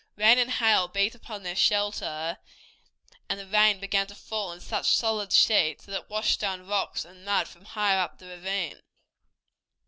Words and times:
Rain 0.15 0.39
and 0.39 0.49
hail 0.49 0.87
beat 0.87 1.13
upon 1.13 1.43
their 1.43 1.55
shelter, 1.55 2.39
and 3.29 3.39
the 3.39 3.45
rain 3.45 3.79
began 3.79 4.07
to 4.07 4.15
fall 4.15 4.51
in 4.51 4.59
such 4.59 4.87
solid 4.97 5.31
sheets 5.31 5.85
that 5.85 5.95
it 5.95 6.09
washed 6.09 6.39
down 6.39 6.65
rocks 6.65 7.05
and 7.05 7.23
mud 7.23 7.47
from 7.47 7.65
higher 7.65 7.99
up 7.99 8.17
the 8.17 8.25
ravine. 8.25 8.79